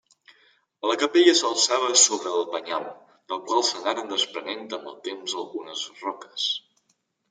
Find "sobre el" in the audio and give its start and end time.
2.05-2.49